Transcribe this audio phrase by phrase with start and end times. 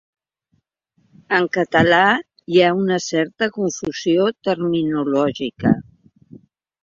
[1.39, 1.99] En català
[2.53, 5.75] hi ha una certa confusió terminològica.